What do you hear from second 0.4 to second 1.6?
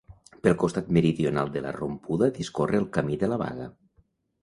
Pel costat meridional